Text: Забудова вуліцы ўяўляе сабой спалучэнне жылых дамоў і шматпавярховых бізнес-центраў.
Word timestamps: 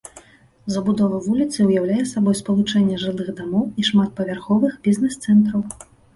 Забудова 0.75 1.19
вуліцы 1.25 1.59
ўяўляе 1.69 2.05
сабой 2.13 2.35
спалучэнне 2.41 2.97
жылых 3.03 3.31
дамоў 3.41 3.63
і 3.83 3.87
шматпавярховых 3.93 4.83
бізнес-центраў. 4.91 5.61